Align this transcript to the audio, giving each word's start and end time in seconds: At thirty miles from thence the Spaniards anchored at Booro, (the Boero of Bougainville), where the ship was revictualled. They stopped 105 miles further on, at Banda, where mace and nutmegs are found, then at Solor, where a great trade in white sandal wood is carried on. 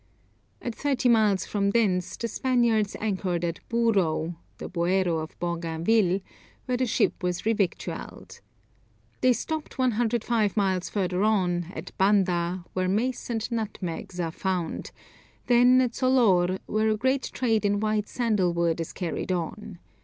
At 0.63 0.73
thirty 0.73 1.07
miles 1.07 1.45
from 1.45 1.69
thence 1.69 2.17
the 2.17 2.27
Spaniards 2.27 2.95
anchored 2.99 3.45
at 3.45 3.59
Booro, 3.69 4.33
(the 4.57 4.67
Boero 4.67 5.19
of 5.19 5.37
Bougainville), 5.37 6.21
where 6.65 6.77
the 6.77 6.87
ship 6.87 7.21
was 7.21 7.43
revictualled. 7.45 8.41
They 9.21 9.31
stopped 9.33 9.77
105 9.77 10.57
miles 10.57 10.89
further 10.89 11.21
on, 11.21 11.71
at 11.75 11.95
Banda, 11.99 12.65
where 12.73 12.89
mace 12.89 13.29
and 13.29 13.47
nutmegs 13.51 14.19
are 14.19 14.31
found, 14.31 14.89
then 15.45 15.79
at 15.81 15.93
Solor, 15.93 16.57
where 16.65 16.89
a 16.89 16.97
great 16.97 17.29
trade 17.31 17.63
in 17.63 17.79
white 17.79 18.09
sandal 18.09 18.55
wood 18.55 18.81
is 18.81 18.93
carried 18.93 19.31
on. 19.31 19.77